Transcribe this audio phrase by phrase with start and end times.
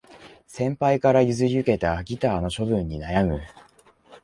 [0.47, 3.39] 先輩から譲り受けたギターの処分に悩む